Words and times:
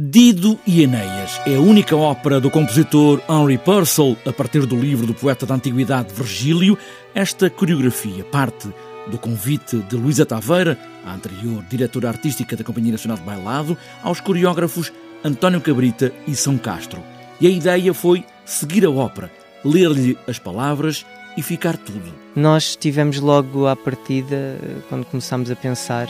Dido 0.00 0.56
e 0.64 0.84
Enéas 0.84 1.40
é 1.44 1.56
a 1.56 1.60
única 1.60 1.96
ópera 1.96 2.40
do 2.40 2.48
compositor 2.52 3.20
Henry 3.28 3.58
Purcell, 3.58 4.16
a 4.24 4.32
partir 4.32 4.64
do 4.64 4.76
livro 4.76 5.04
do 5.08 5.12
poeta 5.12 5.44
da 5.44 5.56
antiguidade 5.56 6.14
Virgílio. 6.14 6.78
Esta 7.12 7.50
coreografia 7.50 8.22
parte 8.22 8.72
do 9.08 9.18
convite 9.18 9.78
de 9.78 9.96
Luísa 9.96 10.24
Taveira, 10.24 10.78
a 11.04 11.12
anterior 11.12 11.64
diretora 11.68 12.10
artística 12.10 12.54
da 12.54 12.62
Companhia 12.62 12.92
Nacional 12.92 13.18
de 13.18 13.24
Bailado, 13.24 13.76
aos 14.00 14.20
coreógrafos 14.20 14.92
António 15.24 15.60
Cabrita 15.60 16.12
e 16.28 16.36
São 16.36 16.56
Castro. 16.56 17.02
E 17.40 17.48
a 17.48 17.50
ideia 17.50 17.92
foi 17.92 18.24
seguir 18.44 18.86
a 18.86 18.90
ópera, 18.90 19.32
ler-lhe 19.64 20.16
as 20.28 20.38
palavras 20.38 21.04
e 21.36 21.42
ficar 21.42 21.76
tudo. 21.76 22.14
Nós 22.36 22.76
tivemos 22.76 23.18
logo 23.18 23.66
à 23.66 23.74
partida, 23.74 24.60
quando 24.88 25.06
começámos 25.06 25.50
a 25.50 25.56
pensar 25.56 26.08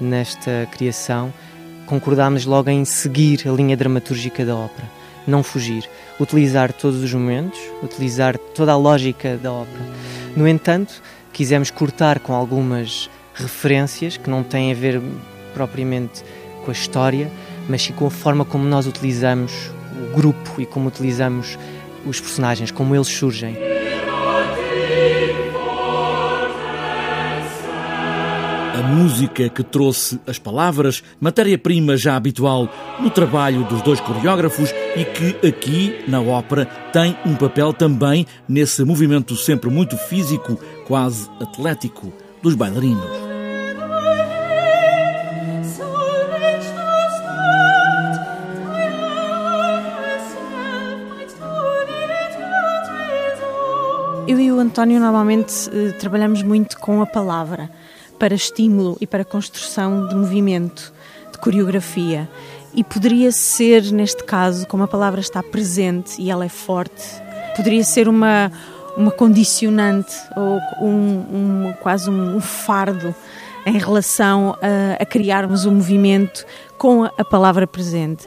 nesta 0.00 0.68
criação, 0.70 1.32
concordámos 1.86 2.44
logo 2.44 2.70
em 2.70 2.84
seguir 2.84 3.46
a 3.48 3.52
linha 3.52 3.76
dramatúrgica 3.76 4.44
da 4.44 4.56
ópera, 4.56 4.88
não 5.26 5.42
fugir, 5.42 5.88
utilizar 6.18 6.72
todos 6.72 7.02
os 7.02 7.12
momentos, 7.12 7.58
utilizar 7.82 8.38
toda 8.38 8.72
a 8.72 8.76
lógica 8.76 9.36
da 9.36 9.52
ópera. 9.52 9.84
No 10.36 10.48
entanto, 10.48 11.02
quisemos 11.32 11.70
cortar 11.70 12.18
com 12.20 12.32
algumas 12.32 13.10
referências 13.34 14.16
que 14.16 14.30
não 14.30 14.42
têm 14.42 14.72
a 14.72 14.74
ver 14.74 15.00
propriamente 15.52 16.22
com 16.64 16.70
a 16.70 16.74
história, 16.74 17.30
mas 17.68 17.82
sim 17.82 17.92
com 17.92 18.06
a 18.06 18.10
forma 18.10 18.44
como 18.44 18.64
nós 18.64 18.86
utilizamos 18.86 19.52
o 19.96 20.16
grupo 20.16 20.60
e 20.60 20.66
como 20.66 20.88
utilizamos 20.88 21.58
os 22.06 22.20
personagens, 22.20 22.70
como 22.70 22.94
eles 22.94 23.08
surgem. 23.08 23.56
A 28.74 28.82
música 28.82 29.48
que 29.48 29.62
trouxe 29.62 30.18
as 30.26 30.36
palavras, 30.36 31.00
matéria-prima 31.20 31.96
já 31.96 32.16
habitual 32.16 32.68
no 32.98 33.08
trabalho 33.08 33.62
dos 33.68 33.80
dois 33.82 34.00
coreógrafos 34.00 34.74
e 34.96 35.04
que 35.04 35.46
aqui, 35.46 36.04
na 36.08 36.20
ópera, 36.20 36.66
tem 36.92 37.16
um 37.24 37.36
papel 37.36 37.72
também 37.72 38.26
nesse 38.48 38.82
movimento 38.82 39.36
sempre 39.36 39.70
muito 39.70 39.96
físico, 39.96 40.58
quase 40.88 41.30
atlético, 41.40 42.12
dos 42.42 42.56
bailarinos. 42.56 43.04
Eu 54.26 54.40
e 54.40 54.50
o 54.50 54.58
António 54.58 54.98
normalmente 54.98 55.70
eh, 55.70 55.92
trabalhamos 55.92 56.42
muito 56.42 56.76
com 56.80 57.00
a 57.00 57.06
palavra 57.06 57.70
para 58.18 58.34
estímulo 58.34 58.96
e 59.00 59.06
para 59.06 59.24
construção 59.24 60.08
de 60.08 60.14
movimento, 60.14 60.92
de 61.32 61.38
coreografia. 61.38 62.28
E 62.74 62.82
poderia 62.82 63.30
ser, 63.30 63.82
neste 63.92 64.24
caso, 64.24 64.66
como 64.66 64.82
a 64.82 64.88
palavra 64.88 65.20
está 65.20 65.42
presente 65.42 66.20
e 66.20 66.30
ela 66.30 66.44
é 66.44 66.48
forte, 66.48 67.04
poderia 67.56 67.84
ser 67.84 68.08
uma, 68.08 68.50
uma 68.96 69.10
condicionante 69.10 70.14
ou 70.36 70.58
um, 70.80 71.68
um 71.68 71.74
quase 71.80 72.10
um, 72.10 72.40
fardo 72.40 73.14
em 73.66 73.78
relação 73.78 74.56
a, 74.60 75.02
a 75.02 75.06
criarmos 75.06 75.64
o 75.64 75.70
um 75.70 75.74
movimento 75.74 76.44
com 76.76 77.04
a 77.04 77.24
palavra 77.24 77.66
presente. 77.66 78.26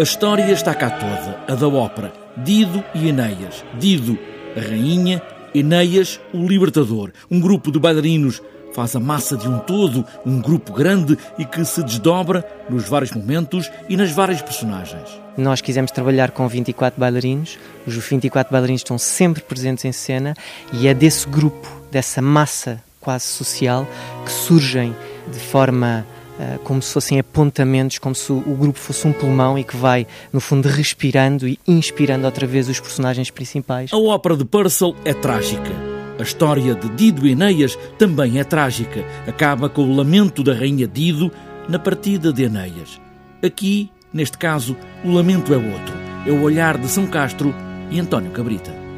A 0.00 0.02
história 0.02 0.50
está 0.50 0.74
cá 0.74 0.88
toda, 0.88 1.38
a 1.46 1.54
da 1.54 1.68
ópera. 1.68 2.10
Dido 2.34 2.82
e 2.94 3.10
Enéas. 3.10 3.62
Dido, 3.78 4.18
a 4.56 4.60
rainha, 4.60 5.20
Enéas, 5.54 6.18
o 6.32 6.48
libertador. 6.48 7.12
Um 7.30 7.38
grupo 7.38 7.70
de 7.70 7.78
bailarinos 7.78 8.40
faz 8.72 8.96
a 8.96 8.98
massa 8.98 9.36
de 9.36 9.46
um 9.46 9.58
todo, 9.58 10.06
um 10.24 10.40
grupo 10.40 10.72
grande 10.72 11.18
e 11.38 11.44
que 11.44 11.62
se 11.66 11.82
desdobra 11.82 12.42
nos 12.70 12.88
vários 12.88 13.12
momentos 13.12 13.70
e 13.90 13.96
nas 13.98 14.10
várias 14.10 14.40
personagens. 14.40 15.06
Nós 15.36 15.60
quisemos 15.60 15.90
trabalhar 15.90 16.30
com 16.30 16.48
24 16.48 16.98
bailarinos, 16.98 17.58
os 17.86 17.94
24 17.94 18.50
bailarinos 18.50 18.80
estão 18.80 18.96
sempre 18.96 19.42
presentes 19.42 19.84
em 19.84 19.92
cena 19.92 20.32
e 20.72 20.88
é 20.88 20.94
desse 20.94 21.28
grupo, 21.28 21.68
dessa 21.92 22.22
massa 22.22 22.82
quase 23.02 23.26
social, 23.26 23.86
que 24.24 24.32
surgem 24.32 24.96
de 25.30 25.40
forma 25.40 26.06
como 26.64 26.80
se 26.80 26.92
fossem 26.92 27.18
apontamentos, 27.18 27.98
como 27.98 28.14
se 28.14 28.32
o 28.32 28.54
grupo 28.54 28.78
fosse 28.78 29.06
um 29.06 29.12
pulmão 29.12 29.58
e 29.58 29.64
que 29.64 29.76
vai, 29.76 30.06
no 30.32 30.40
fundo, 30.40 30.68
respirando 30.68 31.46
e 31.46 31.58
inspirando 31.66 32.26
outra 32.26 32.46
vez 32.46 32.68
os 32.68 32.80
personagens 32.80 33.30
principais. 33.30 33.92
A 33.92 33.98
ópera 33.98 34.36
de 34.36 34.44
Purcell 34.44 34.94
é 35.04 35.12
trágica. 35.12 35.72
A 36.18 36.22
história 36.22 36.74
de 36.74 36.88
Dido 36.90 37.26
e 37.26 37.32
Enéas 37.32 37.78
também 37.98 38.38
é 38.38 38.44
trágica. 38.44 39.04
Acaba 39.26 39.68
com 39.68 39.82
o 39.82 39.96
lamento 39.96 40.42
da 40.42 40.52
rainha 40.52 40.86
Dido 40.86 41.32
na 41.68 41.78
partida 41.78 42.32
de 42.32 42.42
Enéas. 42.42 43.00
Aqui, 43.42 43.90
neste 44.12 44.36
caso, 44.36 44.76
o 45.04 45.10
lamento 45.10 45.54
é 45.54 45.56
outro. 45.56 45.94
É 46.26 46.30
o 46.30 46.42
olhar 46.42 46.76
de 46.76 46.88
São 46.88 47.06
Castro 47.06 47.54
e 47.90 47.98
António 47.98 48.30
Cabrita. 48.32 48.89